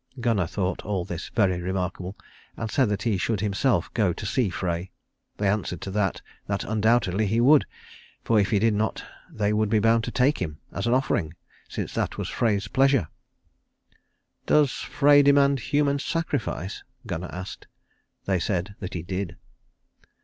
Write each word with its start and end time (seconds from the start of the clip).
Gunnar 0.19 0.47
thought 0.47 0.81
all 0.83 1.05
this 1.05 1.29
very 1.29 1.61
remarkable, 1.61 2.17
and 2.57 2.71
said 2.71 2.89
that 2.89 3.03
he 3.03 3.19
should 3.19 3.39
himself 3.39 3.93
go 3.93 4.13
to 4.13 4.25
see 4.25 4.49
Frey. 4.49 4.89
They 5.37 5.47
answered 5.47 5.79
to 5.81 5.91
that, 5.91 6.23
that 6.47 6.63
undoubtedly 6.63 7.27
he 7.27 7.39
would; 7.39 7.67
for 8.23 8.39
if 8.39 8.49
he 8.49 8.57
did 8.57 8.73
not 8.73 9.03
they 9.31 9.53
would 9.53 9.69
be 9.69 9.77
bound 9.77 10.03
to 10.05 10.11
take 10.11 10.39
him, 10.39 10.57
as 10.71 10.87
an 10.87 10.95
offering, 10.95 11.35
since 11.69 11.93
that 11.93 12.17
was 12.17 12.29
Frey's 12.29 12.67
pleasure. 12.67 13.09
"Does 14.47 14.71
Frey 14.71 15.21
demand 15.21 15.59
human 15.59 15.99
sacrifice?" 15.99 16.81
Gunnar 17.05 17.29
asked. 17.31 17.67
They 18.25 18.39
said 18.39 18.73
that 18.79 18.95
he 18.95 19.03
did. 19.03 19.37